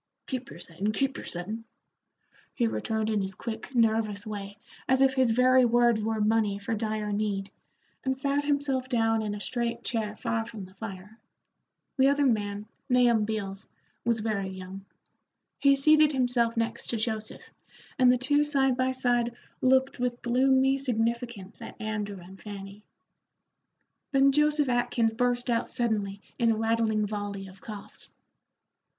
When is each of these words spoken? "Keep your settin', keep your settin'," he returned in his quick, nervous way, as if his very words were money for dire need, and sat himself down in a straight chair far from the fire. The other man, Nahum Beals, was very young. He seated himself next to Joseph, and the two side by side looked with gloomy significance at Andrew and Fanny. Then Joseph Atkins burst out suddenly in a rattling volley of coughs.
"Keep 0.25 0.49
your 0.49 0.57
settin', 0.57 0.91
keep 0.93 1.15
your 1.15 1.27
settin'," 1.27 1.63
he 2.55 2.65
returned 2.65 3.07
in 3.11 3.21
his 3.21 3.35
quick, 3.35 3.75
nervous 3.75 4.25
way, 4.25 4.57
as 4.89 4.99
if 4.99 5.13
his 5.13 5.29
very 5.29 5.63
words 5.63 6.01
were 6.01 6.19
money 6.19 6.57
for 6.57 6.73
dire 6.73 7.11
need, 7.11 7.51
and 8.03 8.17
sat 8.17 8.43
himself 8.43 8.89
down 8.89 9.21
in 9.21 9.35
a 9.35 9.39
straight 9.39 9.83
chair 9.83 10.15
far 10.15 10.43
from 10.43 10.65
the 10.65 10.73
fire. 10.73 11.19
The 11.99 12.07
other 12.07 12.25
man, 12.25 12.65
Nahum 12.89 13.25
Beals, 13.25 13.67
was 14.03 14.21
very 14.21 14.49
young. 14.49 14.85
He 15.59 15.75
seated 15.75 16.13
himself 16.13 16.57
next 16.57 16.87
to 16.87 16.97
Joseph, 16.97 17.51
and 17.99 18.11
the 18.11 18.17
two 18.17 18.43
side 18.43 18.75
by 18.75 18.93
side 18.93 19.35
looked 19.61 19.99
with 19.99 20.23
gloomy 20.23 20.79
significance 20.79 21.61
at 21.61 21.79
Andrew 21.79 22.19
and 22.19 22.41
Fanny. 22.41 22.83
Then 24.13 24.31
Joseph 24.31 24.67
Atkins 24.67 25.13
burst 25.13 25.47
out 25.47 25.69
suddenly 25.69 26.19
in 26.39 26.49
a 26.51 26.55
rattling 26.57 27.05
volley 27.05 27.47
of 27.47 27.61
coughs. 27.61 28.11